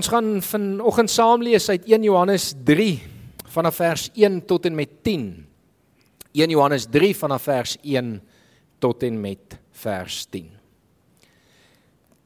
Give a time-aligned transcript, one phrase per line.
[0.00, 3.02] Ons gaan vanoggend saam lees uit 1 Johannes 3
[3.52, 5.26] vanaf vers 1 tot en met 10.
[6.32, 8.08] 1 Johannes 3 vanaf vers 1
[8.80, 10.46] tot en met vers 10.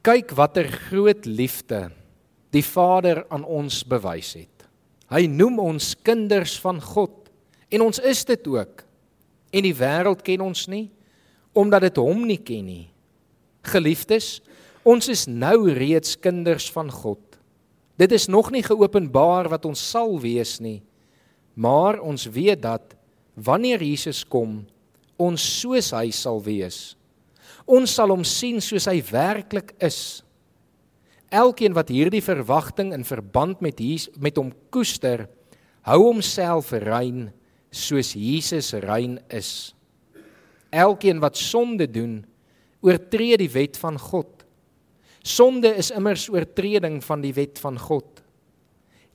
[0.07, 1.89] Kyk watter groot liefde
[2.55, 4.69] die Vader aan ons bewys het.
[5.11, 7.27] Hy noem ons kinders van God
[7.75, 8.87] en ons is dit ook.
[9.51, 10.87] En die wêreld ken ons nie
[11.51, 12.87] omdat dit hom nie ken nie.
[13.67, 14.37] Geliefdes,
[14.87, 17.34] ons is nou reeds kinders van God.
[17.95, 20.81] Dit is nog nie geopenbaar wat ons sal wees nie.
[21.55, 22.95] Maar ons weet dat
[23.33, 24.65] wanneer Jesus kom,
[25.15, 26.97] ons soos hy sal wees.
[27.65, 30.21] Ons sal hom sien soos hy werklik is.
[31.31, 35.25] Elkeen wat hierdie verwagting in verband met Jesus met hom koester,
[35.87, 37.29] hou homself rein
[37.75, 39.73] soos Jesus rein is.
[40.75, 42.19] Elkeen wat sonde doen,
[42.83, 44.34] oortree die wet van God.
[45.25, 48.21] Sonde is immers oortreding van die wet van God.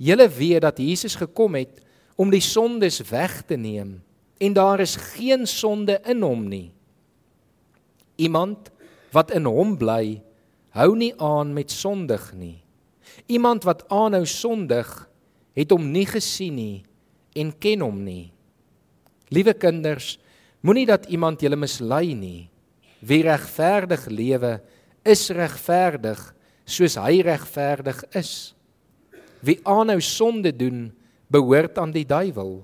[0.01, 1.79] Julle weet dat Jesus gekom het
[2.19, 4.01] om die sondes weg te neem
[4.41, 6.71] en daar is geen sonde in hom nie.
[8.17, 8.73] Iemand
[9.15, 10.19] wat in hom bly,
[10.75, 12.57] hou nie aan met sondig nie.
[13.29, 14.89] Iemand wat aanhou sondig,
[15.55, 16.79] het hom nie gesien nie
[17.37, 18.33] en ken hom nie.
[19.31, 20.17] Liewe kinders,
[20.65, 22.49] moenie dat iemand julle mislei nie.
[23.05, 24.59] Wie regverdig lewe,
[25.05, 26.21] is regverdig
[26.71, 28.53] soos hy regverdig is.
[29.43, 30.91] Wie aanhou sonde doen,
[31.31, 32.61] behoort aan die duiwel,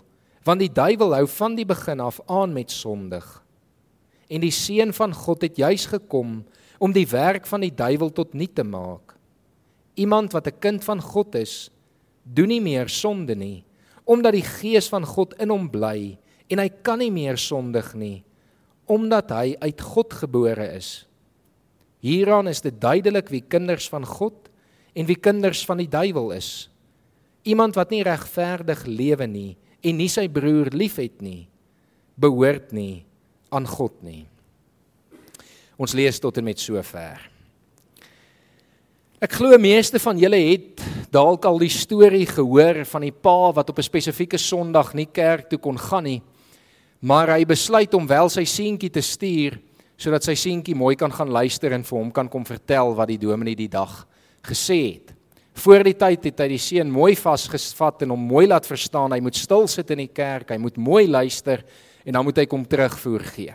[0.47, 3.25] want die duiwel hou van die begin af aan met sondig.
[4.31, 6.41] En die seun van God het juis gekom
[6.83, 9.15] om die werk van die duiwel tot nul te maak.
[9.97, 11.71] Iemand wat 'n kind van God is,
[12.23, 13.65] doen nie meer sonde nie,
[14.05, 18.25] omdat die gees van God in hom bly en hy kan nie meer sondig nie,
[18.87, 21.07] omdat hy uit God gebore is.
[22.07, 24.51] Hieraan is dit duidelik wie kinders van God
[24.95, 26.69] en wie kinders van die duiwel is.
[27.47, 29.53] Iemand wat nie regverdig lewe nie
[29.83, 31.47] en nie sy broer liefhet nie,
[32.19, 33.05] behoort nie
[33.55, 34.25] aan God nie.
[35.77, 37.21] Ons lees tot en met sover.
[39.23, 43.71] Ek glo meeste van julle het dalk al die storie gehoor van die pa wat
[43.71, 46.23] op 'n spesifieke Sondag nie kerk toe kon gaan nie,
[47.01, 49.59] maar hy besluit om wel sy seentjie te stuur
[49.97, 53.21] sodat sy seentjie mooi kan gaan luister en vir hom kan kom vertel wat die
[53.21, 54.05] dominee die dag
[54.47, 55.13] gesê het.
[55.57, 59.23] Voor die tyd het hy die seun mooi vasgevat en hom mooi laat verstaan hy
[59.25, 61.65] moet stil sit in die kerk, hy moet mooi luister
[62.05, 63.55] en dan moet hy kom terugvoer gee.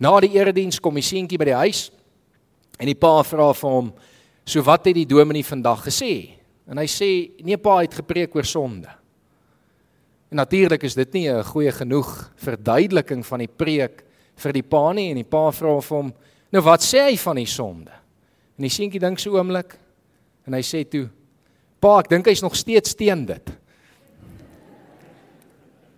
[0.00, 1.88] Na die erediens kom die seentjie by die huis
[2.78, 3.90] en die pa vra vir hom:
[4.46, 6.38] "So wat het die dominee vandag gesê?"
[6.70, 8.88] En hy sê: "Nee pa, hy het gepreek oor sonde."
[10.30, 14.04] En natuurlik is dit nie 'n goeie genoeg verduideliking van die preek
[14.40, 16.12] vir die pa nie en die pa vra vir hom,
[16.52, 17.92] "Nou wat sê hy van die sonde?"
[18.58, 19.76] En die seentjie dink so oomblik
[20.46, 21.08] en hy sê toe,
[21.80, 23.50] "Pa, ek dink hy's nog steeds teen dit."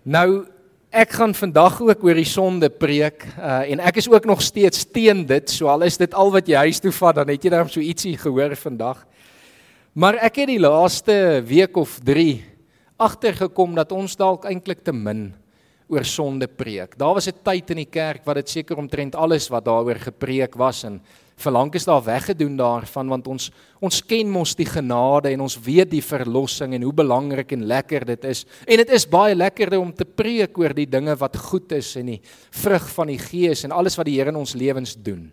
[0.05, 0.47] Nou
[0.93, 4.85] ek gaan vandag ook oor die sonde preek uh, en ek is ook nog steeds
[4.85, 7.51] teen dit, so al is dit al wat jy huis toe vat, dan het jy
[7.51, 9.07] dan so ietsie gehoor vandag.
[9.95, 11.15] Maar ek het die laaste
[11.49, 12.43] week of 3
[13.01, 15.33] agtergekom dat ons dalk eintlik te min
[15.89, 16.99] oor sonde preek.
[16.99, 20.55] Daar was 'n tyd in die kerk wat dit seker omtrent alles wat daaroor gepreek
[20.55, 21.01] was en
[21.37, 23.51] verlang is daar weggedoen daarvan want ons
[23.81, 28.05] ons ken mos die genade en ons weet die verlossing en hoe belangrik en lekker
[28.05, 28.45] dit is.
[28.67, 32.07] En dit is baie lekkerder om te preek oor die dinge wat goed is en
[32.07, 35.33] die vrug van die Gees en alles wat die Here in ons lewens doen.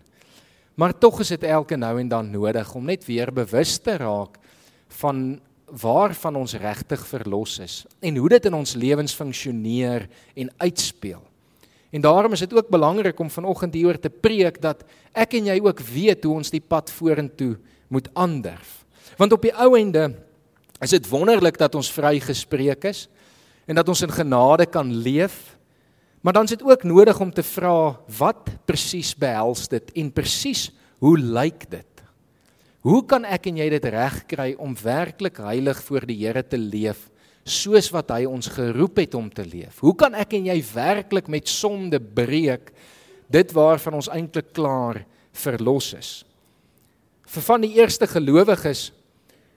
[0.74, 4.38] Maar tog is dit elke nou en dan nodig om net weer bewus te raak
[5.00, 5.40] van
[5.80, 11.22] waarvan ons regtig verlos is en hoe dit in ons lewens funksioneer en uitspeel.
[11.90, 15.58] En daarom is dit ook belangrik om vanoggend hieroor te preek dat ek en jy
[15.62, 17.56] ook weet hoe ons die pad vorentoe
[17.90, 18.84] moet aandurf.
[19.18, 20.12] Want op die ou ende
[20.80, 23.08] is dit wonderlik dat ons vrygespreek is
[23.66, 25.56] en dat ons in genade kan leef.
[26.20, 30.68] Maar dan is dit ook nodig om te vra wat presies behels dit en presies
[31.00, 31.89] hoe lyk dit?
[32.80, 37.08] Hoe kan ek en jy dit regkry om werklik heilig voor die Here te leef
[37.44, 39.82] soos wat hy ons geroep het om te leef?
[39.84, 42.72] Hoe kan ek en jy werklik met sonde breek
[43.32, 45.02] dit waarvan ons eintlik klaar
[45.36, 46.10] verlos is?
[47.28, 48.88] Vir van die eerste gelowiges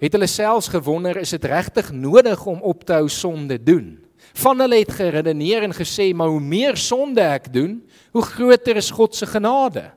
[0.04, 3.96] het hulle selfs gewonder is dit regtig nodig om op te hou sonde doen?
[4.36, 7.78] Van hulle het geredeneer en gesê maar hoe meer sonde ek doen,
[8.12, 9.94] hoe groter is God se genade.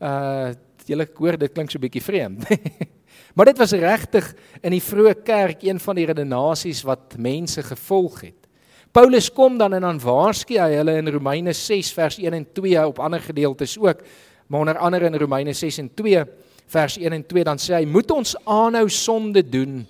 [0.00, 0.54] Uh
[0.88, 2.46] julle hoor dit klink so bietjie vreemd.
[3.36, 4.30] maar dit was regtig
[4.62, 8.40] in die vroeë kerk een van die redenasies wat mense gevolg het.
[8.94, 12.86] Paulus kom dan en dan waarsku hy hulle in Romeine 6 vers 1 en 2
[12.86, 14.04] op ander gedeeltes ook,
[14.46, 16.22] maar onder andere in Romeine 6 en 2
[16.70, 19.82] vers 1 en 2 dan sê hy moet ons aanhou sonde doen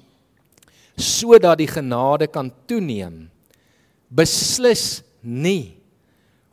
[0.97, 3.27] sodat die genade kan toeneem.
[4.15, 5.75] Beslis nie.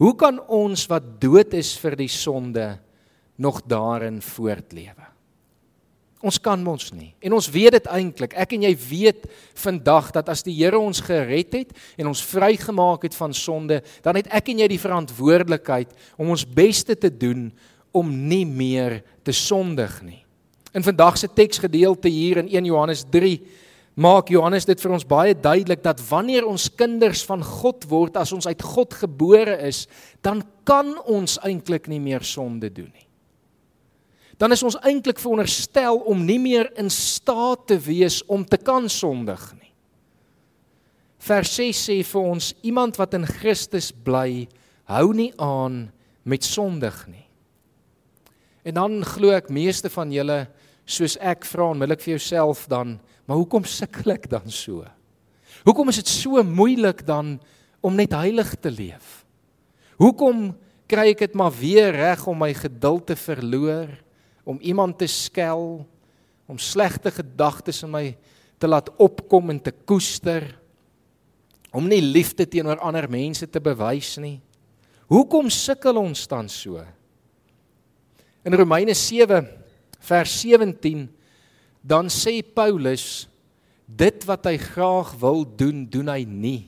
[0.01, 2.65] Hoe kan ons wat dood is vir die sonde
[3.41, 5.11] nog daarin voortlewe?
[6.21, 7.15] Ons kan mos nie.
[7.25, 8.35] En ons weet dit eintlik.
[8.37, 9.23] Ek en jy weet
[9.57, 14.19] vandag dat as die Here ons gered het en ons vrygemaak het van sonde, dan
[14.19, 17.49] het ek en jy die verantwoordelikheid om ons beste te doen
[17.91, 20.21] om nie meer te sondig nie.
[20.77, 23.35] In vandag se teksgedeelte hier in 1 Johannes 3
[24.01, 28.31] maak Johannes dit vir ons baie duidelik dat wanneer ons kinders van God word, as
[28.31, 29.87] ons uit God gebore is,
[30.23, 33.09] dan kan ons eintlik nie meer sonde doen nie
[34.41, 38.87] dan is ons eintlik veronderstel om nie meer in staat te wees om te kan
[38.89, 39.69] sondig nie.
[41.21, 44.47] Vers 6 sê vir ons iemand wat in Christus bly,
[44.89, 45.91] hou nie aan
[46.25, 47.27] met sondig nie.
[48.65, 50.41] En dan glo ek meeste van julle
[50.89, 52.97] soos ek vra onmiddellik vir jouself dan,
[53.29, 54.81] maar hoekom sukkel ek dan so?
[55.61, 57.35] Hoekom is dit so moeilik dan
[57.85, 59.21] om net heilig te leef?
[60.01, 60.49] Hoekom
[60.89, 63.91] kry ek dit maar weer reg om my geduld te verloor?
[64.43, 65.83] Om iemand te skel,
[66.47, 68.05] om slegte gedagtes in my
[68.61, 70.45] te laat opkom en te koester,
[71.71, 74.39] om nie liefde teenoor ander mense te bewys nie.
[75.11, 76.81] Hoekom sukkel ons dan so?
[78.43, 79.45] In Romeine 7
[80.01, 81.05] vers 17
[81.81, 83.27] dan sê Paulus
[83.85, 86.61] dit wat hy graag wil doen, doen hy nie.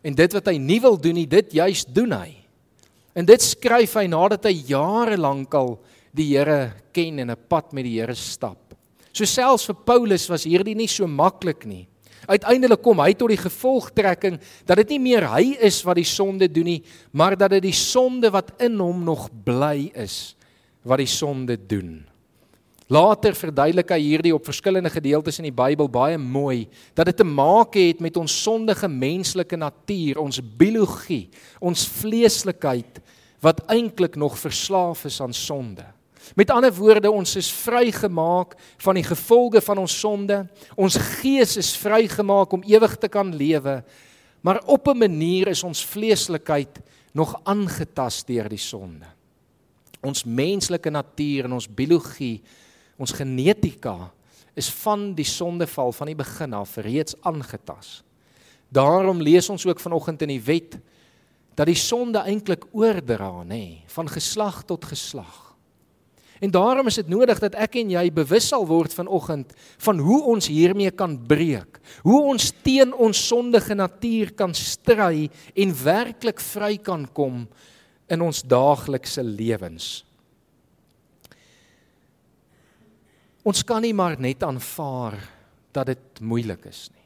[0.00, 2.30] En dit wat hy nie wil doen nie, dit juis doen hy.
[3.16, 5.74] En dit skryf hy nadat hy jare lank al
[6.12, 8.74] die Here ken en 'n pad met die Here stap.
[9.12, 11.86] So selfs vir Paulus was hierdie nie so maklik nie.
[12.28, 16.48] Uiteindelik kom hy tot die gevolgtrekking dat dit nie meer hy is wat die sonde
[16.48, 20.36] doen nie, maar dat dit die sonde wat in hom nog bly is
[20.84, 22.06] wat die sonde doen.
[22.90, 26.64] Later verduidelik hy hierdie op verskillende gedeeltes in die Bybel baie mooi
[26.98, 31.28] dat dit te maak het met ons sondige menslike natuur, ons biologie,
[31.62, 32.98] ons vleeslikheid
[33.40, 35.86] wat eintlik nog verslaaf is aan sonde.
[36.34, 40.44] Met ander woorde, ons is vrygemaak van die gevolge van ons sonde.
[40.76, 43.80] Ons gees is vrygemaak om ewig te kan lewe.
[44.40, 46.80] Maar op 'n manier is ons vleeslikheid
[47.12, 49.06] nog aangetast deur die sonde.
[50.00, 52.40] Ons menslike natuur en ons biologie,
[52.96, 54.10] ons genetika
[54.54, 58.02] is van die sondeval van die begin af reeds aangetast.
[58.68, 60.78] Daarom lees ons ook vanoggend in die wet
[61.54, 65.49] dat die sonde eintlik oordra nê van geslag tot geslag.
[66.40, 69.52] En daarom is dit nodig dat ek en jy bewus sal word vanoggend
[69.84, 71.80] van hoe ons hiermee kan breek.
[72.00, 77.44] Hoe ons teen ons sondige natuur kan stry en werklik vry kan kom
[78.10, 80.00] in ons daaglikse lewens.
[83.44, 85.16] Ons kan nie maar net aanvaar
[85.76, 86.99] dat dit moeilik is nie.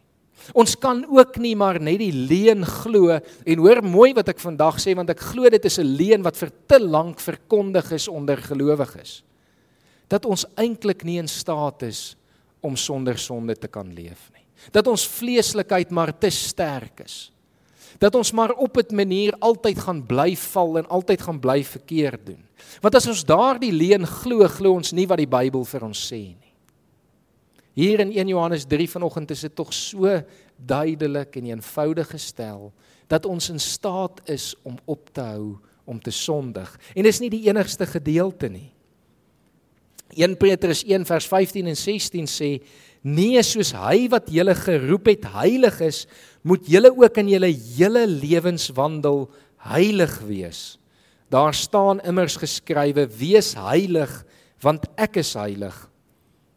[0.52, 4.80] Ons kan ook nie maar net die leuen glo en hoor mooi wat ek vandag
[4.82, 8.36] sê want ek glo dit is 'n leuen wat vir te lank verkondig is onder
[8.36, 9.22] gelowiges.
[10.08, 12.16] Dat ons eintlik nie in staat is
[12.60, 14.44] om sonder sonde te kan leef nie.
[14.72, 17.32] Dat ons vleeslikheid maar te sterk is.
[17.98, 22.26] Dat ons maar op 'n manier altyd gaan bly val en altyd gaan bly verkeerd
[22.26, 22.44] doen.
[22.80, 26.34] Want as ons daardie leuen glo, glo ons nie wat die Bybel vir ons sê
[26.34, 26.43] nie.
[27.74, 30.22] Hier in 1 Johannes 3 vanoggend is dit tog so
[30.56, 32.70] duidelik en eenvoudig gestel
[33.10, 36.70] dat ons in staat is om op te hou om te sondig.
[36.94, 38.70] En dis nie die enigste gedeelte nie.
[40.14, 42.50] 1 Petrus 1 vers 15 en 16 sê:
[43.02, 46.06] "Nee, soos hy wat julle geroep het heilig is,
[46.42, 49.30] moet julle ook in julle hele lewenswandel
[49.66, 50.78] heilig wees."
[51.28, 54.24] Daar staan immers geskrywe: "Wees heilig,
[54.60, 55.90] want ek is heilig."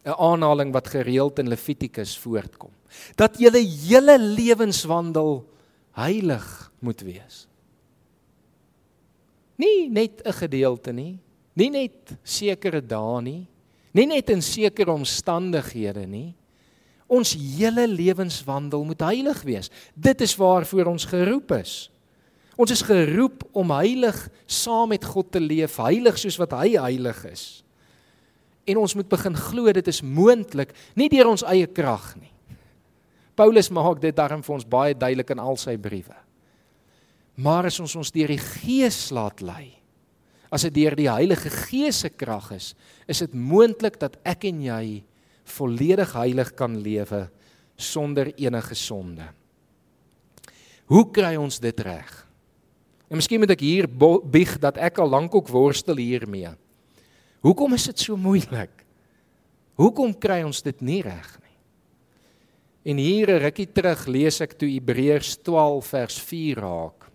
[0.08, 2.72] 'n aanhaling wat gereeld in Levitikus voortkom.
[3.14, 5.44] Dat julle hele lewenswandel
[5.92, 7.46] heilig moet wees.
[9.56, 11.18] Nie net 'n gedeelte nie,
[11.52, 13.46] nie net sekere dae nie,
[13.92, 16.34] nie net in sekere omstandighede nie.
[17.06, 19.70] Ons hele lewenswandel moet heilig wees.
[19.94, 21.90] Dit is waarvoor ons geroep is.
[22.56, 27.24] Ons is geroep om heilig saam met God te leef, heilig soos wat hy heilig
[27.24, 27.64] is
[28.68, 32.32] en ons moet begin glo dit is moontlik nie deur ons eie krag nie.
[33.38, 36.16] Paulus maak dit daarom vir ons baie duidelik in al sy briewe.
[37.38, 39.78] Maar as ons ons deur die Gees laat lei,
[40.50, 42.72] as dit deur die Heilige Gees se krag is,
[43.06, 44.84] is dit moontlik dat ek en jy
[45.48, 47.28] volledig heilig kan lewe
[47.78, 49.28] sonder enige sonde.
[50.88, 52.10] Hoe kry ons dit reg?
[53.08, 56.50] En miskien moet ek hier bieg dat ek al lank ook worstel hiermee.
[57.44, 58.72] Hoekom is dit so moeilik?
[59.78, 61.56] Hoekom kry ons dit nie reg nie?
[62.90, 67.10] En hier 'n rukkie terug lees ek toe Hebreërs 12 vers 4 raak.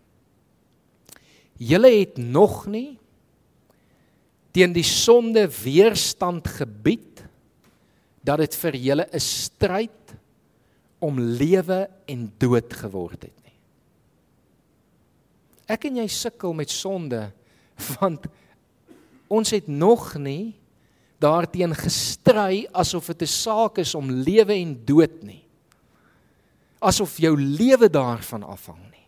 [1.57, 2.99] Julle het nog nie
[4.51, 7.25] teen die sonde weerstand gebied
[8.23, 10.15] dat dit vir julle 'n stryd
[10.99, 13.57] om lewe en dood geword het nie.
[15.67, 17.31] Ek en jy sukkel met sonde
[17.99, 18.27] want
[19.33, 20.53] ons het nog nie
[21.23, 25.43] daarteen gestry asof dit 'n saak is om lewe en dood nie.
[26.79, 29.07] Asof jou lewe daarvan afhang nie.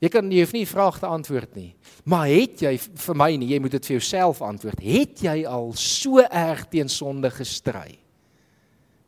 [0.00, 1.74] Jy kan jy hoef nie vrae te antwoord nie.
[2.04, 4.80] Maar het jy vir my nie, jy moet dit vir jouself antwoord.
[4.80, 7.98] Het jy al so erg teen sonde gestry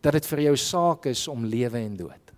[0.01, 2.33] dat dit vir jou saak is om lewe en dood?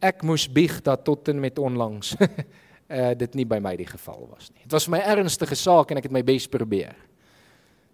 [0.00, 2.14] Ek moes bieg dat tot en met onlangs
[2.88, 4.62] uh dit nie by my die geval was nie.
[4.64, 6.96] Dit was vir my ernstige saak en ek het my bes probeer.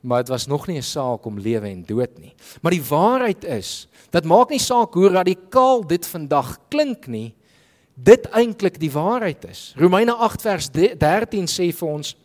[0.04, 2.34] Maar dit was nog nie 'n saak om lewe en dood nie.
[2.62, 7.34] Maar die waarheid is, dit maak nie saak hoe radikaal dit vandag klink nie,
[7.94, 9.74] dit eintlik die waarheid is.
[9.76, 12.16] Romeine 8 vers 13 sê vir ons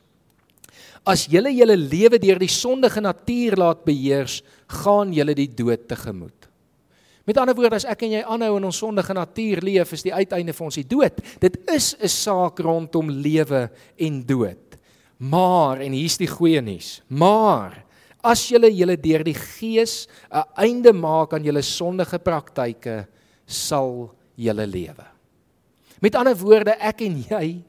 [1.05, 6.38] as julle julle lewe deur die sondige natuur laat beheers, gaan julle die dood tegemoet.
[7.29, 10.13] Met ander woorde, as ek en jy aanhou in ons sondige natuur leef, is die
[10.15, 11.19] uiteinde vir ons die dood.
[11.37, 13.69] Dit is 'n saak rondom lewe
[13.99, 14.77] en dood.
[15.19, 17.03] Maar en hier's die goeie nuus.
[17.07, 17.85] Maar
[18.23, 23.07] as julle julle deur die Gees 'n einde maak aan julle sondige praktyke,
[23.45, 25.05] sal julle lewe.
[26.01, 27.63] Met ander woorde, ek en jy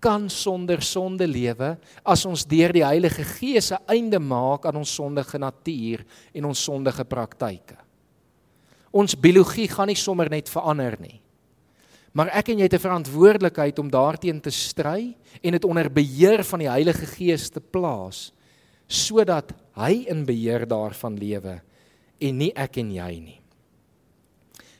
[0.00, 4.94] kan sonder sonde lewe as ons deur die Heilige Gees 'n einde maak aan ons
[4.94, 6.04] sondige natuur
[6.34, 7.89] en ons sondige praktyke.
[8.90, 11.20] Ons biologie gaan nie sommer net verander nie.
[12.12, 16.42] Maar ek en jy het 'n verantwoordelikheid om daarteen te stry en dit onder beheer
[16.44, 18.32] van die Heilige Gees te plaas
[18.88, 21.60] sodat hy in beheer daarvan lewe
[22.20, 23.40] en nie ek en jy nie.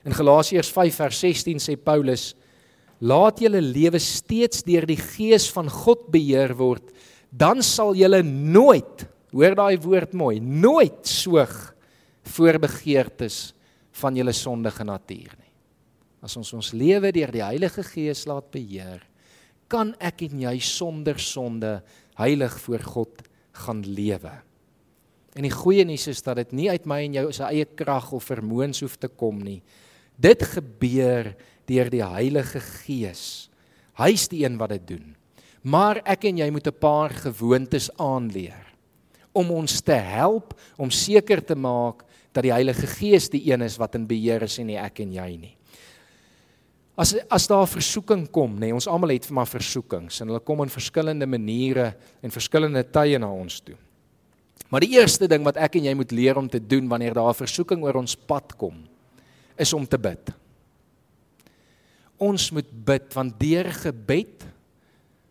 [0.05, 2.35] In Galasiërs 5 vers 16 sê Paulus:
[3.01, 6.91] "Laat julle lewe steeds deur die Gees van God beheer word,
[7.31, 11.75] dan sal julle nooit, hoor daai woord mooi, nooit soog
[12.23, 13.55] voor begeertes
[13.93, 15.53] van julle sondige natuur nie.
[16.21, 19.01] As ons ons lewe deur die Heilige Gees laat beheer,
[19.71, 21.79] kan ek en jy sonder sonde
[22.19, 23.23] heilig voor God
[23.65, 24.33] gaan lewe.
[25.39, 28.11] En die goeie nuus is dat dit nie uit my en jou se eie krag
[28.17, 29.61] of vermoëns hoef te kom nie.
[30.21, 31.33] Dit gebeur
[31.71, 33.49] deur die Heilige Gees.
[34.01, 35.15] Hy's die een wat dit doen.
[35.63, 38.67] Maar ek en jy moet 'n paar gewoontes aanleer
[39.33, 42.03] om ons te help om seker te maak
[42.33, 45.13] dat die Heilige Gees die een is wat in beheer is en nie ek en
[45.13, 45.55] jy nie.
[47.01, 50.61] As as daar versoeking kom, nê, nee, ons almal het maar versoekings en hulle kom
[50.65, 53.77] in verskillende maniere en verskillende tye na ons toe.
[54.71, 57.33] Maar die eerste ding wat ek en jy moet leer om te doen wanneer daar
[57.33, 58.85] 'n versoeking oor ons pad kom,
[59.59, 60.31] is om te bid.
[62.19, 64.45] Ons moet bid want deur gebed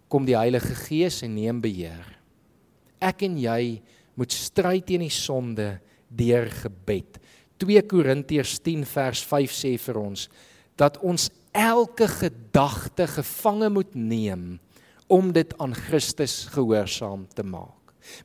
[0.09, 2.17] kom die Heilige Gees en neem beheer.
[2.99, 3.81] Ek en jy
[4.15, 7.19] moet stry teen die sonde deur gebed.
[7.59, 10.29] 2 Korintiërs 10 vers 5 sê vir ons
[10.79, 14.59] dat ons elke gedagte gevange moet neem
[15.09, 17.75] om dit aan Christus gehoorsaam te maak.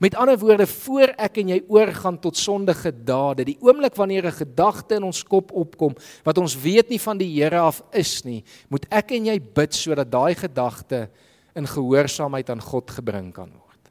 [0.00, 4.40] Met ander woorde, voor ek en jy oorgaan tot sondige dade, die oomblik wanneer 'n
[4.44, 8.44] gedagte in ons kop opkom wat ons weet nie van die Here af is nie,
[8.68, 11.10] moet ek en jy bid sodat daai gedagte
[11.54, 13.90] in gehoorsaamheid aan God gebring kan word.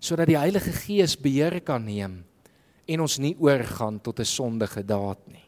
[0.00, 2.24] Sodat die Heilige Gees beheer kan neem
[2.88, 5.44] en ons nie oorgaan tot 'n sondige daad nie.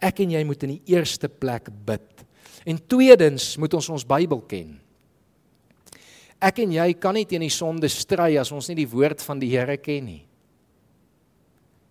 [0.00, 2.24] Ek en jy moet in die eerste plek bid.
[2.64, 4.80] En tweedens moet ons ons Bybel ken.
[6.38, 9.38] Ek en jy kan nie teen die sonde stry as ons nie die woord van
[9.38, 10.24] die Here ken nie.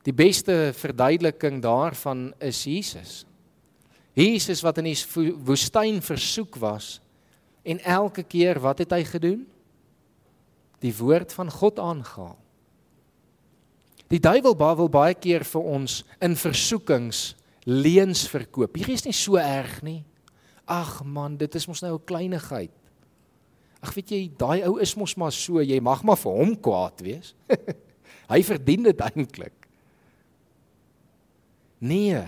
[0.07, 3.25] Die beste verduideliking daarvan is Jesus.
[4.15, 7.01] Jesus wat in die woestyn versoek was
[7.67, 9.43] en elke keer wat het hy gedoen?
[10.79, 12.37] Die woord van God aangehaal.
[14.11, 17.33] Die duiwel wil baie keer vir ons in versoekings
[17.67, 18.77] leuns verkoop.
[18.79, 19.99] Hier is nie so erg nie.
[20.67, 22.71] Ag man, dit is mos nou 'n kleinigheid.
[23.83, 27.01] Ag weet jy, daai ou is mos maar so, jy mag maar vir hom kwaad
[27.01, 27.35] wees.
[28.31, 29.67] Hy verdien dit eintlik.
[31.79, 32.23] Nee.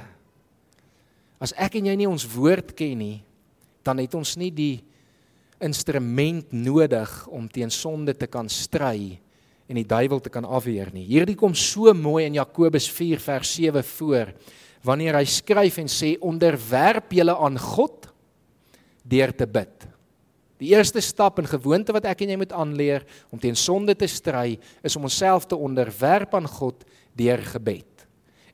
[1.40, 3.24] As ek en jy nie ons woord ken nie,
[3.84, 4.84] dan het ons nie die
[5.60, 9.29] instrument nodig om teen sonde te kan stry nie
[9.70, 11.06] en die duiwel te kan afweer nie.
[11.06, 14.34] Hierdie kom so mooi in Jakobus 4 vers 7 voor
[14.86, 18.08] wanneer hy skryf en sê onderwerp julle aan God
[19.04, 19.86] deur te bid.
[20.60, 24.08] Die eerste stap in gewoonte wat ek en jy moet aanleer om teen sonde te
[24.12, 26.84] stry, is om onsself te onderwerp aan God
[27.20, 27.86] deur gebed.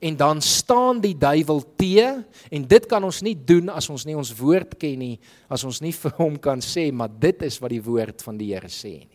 [0.05, 4.17] En dan staan die duiwel te en dit kan ons nie doen as ons nie
[4.17, 5.15] ons woord ken nie,
[5.49, 8.51] as ons nie vir hom kan sê maar dit is wat die woord van die
[8.53, 9.14] Here sê nie.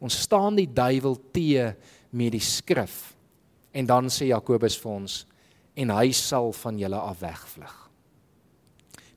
[0.00, 1.74] Ons staan die duiwel te
[2.10, 3.12] met die skrif.
[3.72, 5.24] En dan sê Jakobus vir ons
[5.80, 7.76] en hy sal van julle af wegvlug.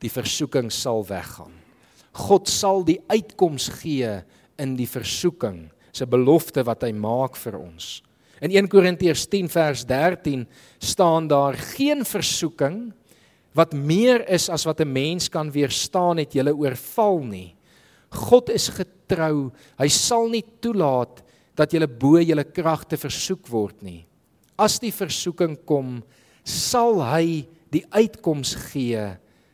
[0.03, 1.55] Die versoeking sal weggaan.
[2.13, 4.19] God sal die uitkoms gee
[4.61, 8.03] in die versoeking, se belofte wat hy maak vir ons.
[8.43, 10.43] In 1 Korintiërs 10 vers 13
[10.83, 12.91] staan daar geen versoeking
[13.57, 17.55] wat meer is as wat 'n mens kan weerstaan het julle oorval nie.
[18.09, 19.02] God is getrou.
[19.17, 21.21] Hy sal nie toelaat
[21.57, 24.01] dat julle bo julle kragte versoek word nie.
[24.57, 26.01] As die versoeking kom,
[26.43, 29.05] sal hy die uitkoms gee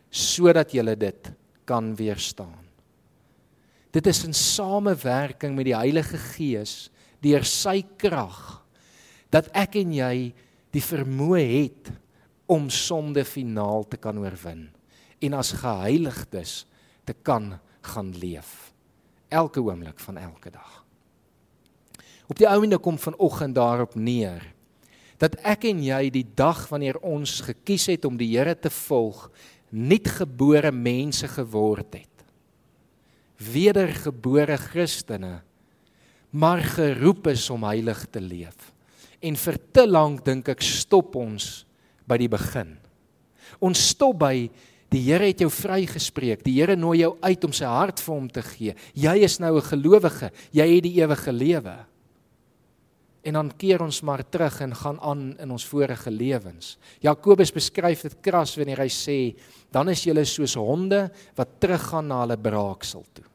[0.10, 1.30] sodat julle dit
[1.70, 2.58] kan weerstaan.
[3.94, 6.90] Dit is in samewerking met die Heilige Gees
[7.24, 8.60] deur sy krag
[9.34, 10.14] dat ek en jy
[10.74, 11.92] die vermoë het
[12.50, 14.68] om sonde finaal te kan oorwin
[15.22, 16.64] en as geheiligdes
[17.06, 18.70] te kan gaan leef
[19.30, 20.84] elke oomblik van elke dag.
[22.30, 24.44] Op die ouende kom vanoggend daarop neer
[25.20, 29.26] dat ek en jy die dag wanneer ons gekies het om die Here te volg,
[29.70, 32.24] nuutgebore mense geword het.
[33.40, 35.42] Wedergebore Christene,
[36.32, 38.72] maar geroep is om heilig te leef.
[39.20, 41.66] En vir te lank dink ek stop ons
[42.08, 42.78] by die begin.
[43.60, 44.48] Ons stop by
[44.90, 46.44] die Here het jou vrygespreek.
[46.46, 48.76] Die Here nooi jou uit om sy hart vir hom te gee.
[48.94, 50.32] Jy is nou 'n gelowige.
[50.52, 51.86] Jy het die ewige lewe.
[53.24, 56.78] En dan keer ons maar terug en gaan aan in ons vorige lewens.
[57.02, 59.36] Jakobus beskryf dit kras wanneer hy sê,
[59.72, 63.26] dan is julle soos honde wat teruggaan na hulle braaksel toe.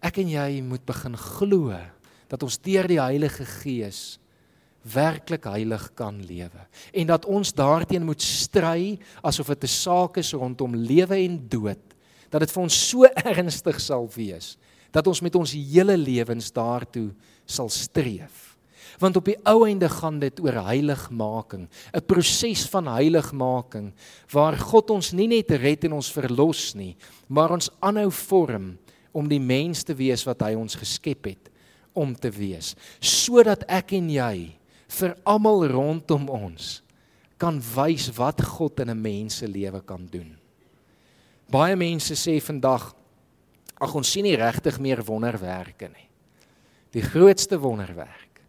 [0.00, 1.72] Ek en jy moet begin glo
[2.28, 4.18] dat ons deur die Heilige Gees
[4.92, 10.32] werklik heilig kan lewe en dat ons daarteen moet stry asof dit 'n saak is
[10.32, 11.94] rondom lewe en dood
[12.30, 14.56] dat dit vir ons so ernstig sal wees
[14.94, 17.10] dat ons met ons hele lewens daartoe
[17.44, 18.54] sal streef.
[19.02, 23.92] Want op die ou einde gaan dit oor heiligmaking 'n proses van heiligmaking
[24.30, 26.96] waar God ons nie net red en ons verlos nie
[27.28, 28.78] maar ons aanhou vorm
[29.12, 31.50] om die mens te wees wat hy ons geskep het
[31.92, 34.54] om te wees sodat ek en jy
[34.88, 36.82] vir almal rondom ons
[37.38, 40.36] kan wys wat God in 'n mens se lewe kan doen.
[41.50, 42.94] Baie mense sê vandag
[43.80, 46.08] ag ons sien nie regtig meer wonderwerke nie.
[46.92, 48.40] Die grootste wonderwerk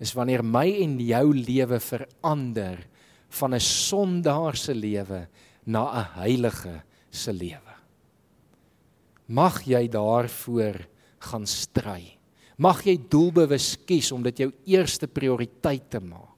[0.00, 2.86] is wanneer my en jou lewe verander
[3.28, 5.28] van 'n sondaar se lewe
[5.66, 7.74] na 'n heilige se lewe.
[9.28, 12.19] Mag jy daarvoor gaan stry.
[12.60, 16.36] Mag jy doelbewus kies om dit jou eerste prioriteit te maak.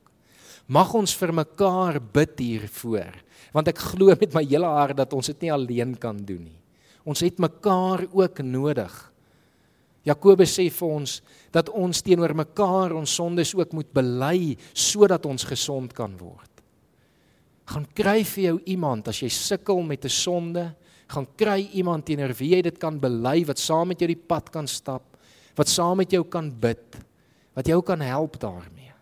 [0.71, 3.17] Mag ons vir mekaar bid hiervoor,
[3.53, 6.61] want ek glo met my hele hart dat ons dit nie alleen kan doen nie.
[7.03, 8.95] Ons het mekaar ook nodig.
[10.07, 11.19] Jakobus sê vir ons
[11.55, 16.51] dat ons teenoor mekaar ons sondes ook moet bely sodat ons gesond kan word.
[17.67, 20.75] Gaan kry vir jou iemand as jy sukkel met 'n sonde,
[21.09, 24.51] gaan kry iemand teenoor wie jy dit kan bely wat saam met jou die pad
[24.51, 25.12] kan stap
[25.59, 26.99] wat saam met jou kan bid,
[27.57, 28.93] wat jou kan help daarmee.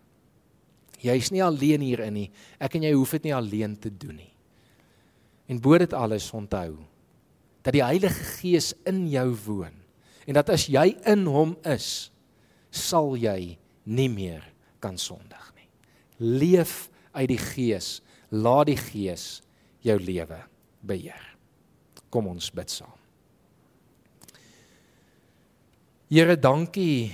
[1.01, 2.27] Jy's nie alleen hierin nie.
[2.61, 4.33] Ek en jy hoef dit nie alleen te doen nie.
[5.49, 6.77] En bo dit alles onthou
[7.61, 9.75] dat die Heilige Gees in jou woon
[10.25, 12.11] en dat as jy in hom is,
[12.71, 13.57] sal jy
[13.89, 14.45] nie meer
[14.81, 15.67] kan sondig nie.
[16.21, 16.87] Leef
[17.17, 19.41] uit die Gees, laat die Gees
[19.85, 20.39] jou lewe
[20.85, 21.25] beheer.
[22.13, 23.00] Kom ons bid saam.
[26.11, 27.07] Here, dankie.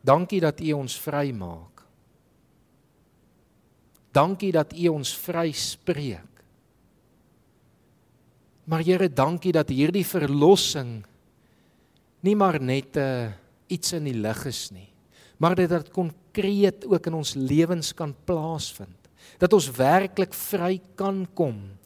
[0.00, 1.82] Dankie dat U ons vrymaak.
[4.14, 6.44] Dankie dat U ons vryspreek.
[8.70, 11.00] Maar Here, dankie dat hierdie verlossing
[12.22, 13.32] nie maar net 'n uh,
[13.66, 14.92] iets in die lig is nie,
[15.38, 19.08] maar dat dit konkreet ook in ons lewens kan plaasvind.
[19.38, 21.78] Dat ons werklik vry kan kom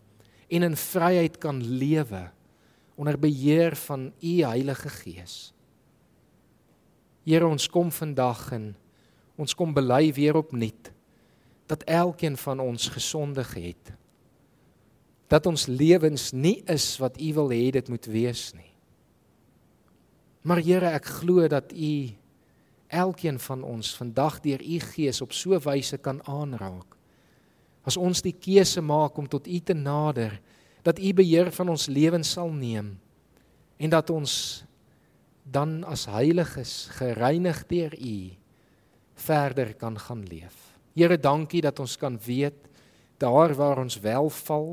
[0.48, 2.30] en in vryheid kan lewe
[2.94, 5.52] onder beheer van u Heilige Gees.
[7.24, 8.74] Here ons kom vandag en
[9.40, 10.92] ons kom bely weer opnuut
[11.66, 13.92] dat elkeen van ons gesondig het.
[15.32, 18.74] Dat ons lewens nie is wat u wil hê dit moet wees nie.
[20.44, 22.12] Maar Here, ek glo dat u
[22.92, 26.98] elkeen van ons vandag deur u Gees op so wyse kan aanraak.
[27.84, 30.36] As ons die keuse maak om tot u te nader,
[30.84, 32.94] dat U beheer van ons lewens sal neem
[33.80, 34.64] en dat ons
[35.44, 38.16] dan as heiliges gereinig deur U
[39.24, 40.76] verder kan gaan leef.
[40.94, 42.68] Here, dankie dat ons kan weet
[43.18, 44.68] daar waar ons wel val,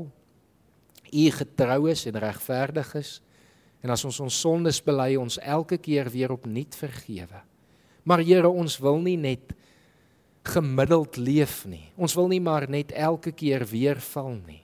[1.12, 3.20] U getrou is en regverdig is
[3.82, 7.42] en as ons ons sondes bely, ons elke keer weer opnuut vergewe.
[8.06, 9.52] Maar Here, ons wil nie net
[10.46, 11.90] gemiddeld leef nie.
[11.96, 14.62] Ons wil nie maar net elke keer weer val nie.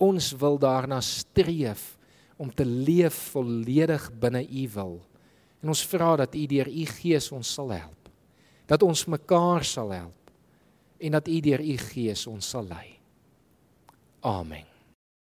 [0.00, 1.96] Ons wil daarna streef
[2.40, 4.96] om te leef volledig binne U wil.
[5.60, 8.08] En ons vra dat U deur U Gees ons sal help.
[8.70, 10.16] Dat ons mekaar sal help
[11.00, 12.88] en dat U deur U Gees ons sal lei.
[14.20, 14.69] Amen.